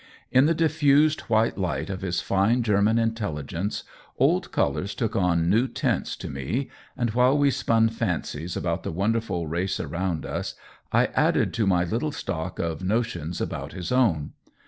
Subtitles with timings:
[0.31, 3.83] In the diffused white light of his fine German intelligence
[4.17, 8.91] old colors took on new tints to me, and while we spun fancies about the
[8.91, 10.55] wonderful race around us
[10.91, 14.31] I added to my little stock of notions about his own.